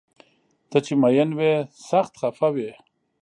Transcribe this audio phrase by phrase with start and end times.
[0.69, 1.53] ته چې مین وي
[1.89, 2.71] سخت خفه وي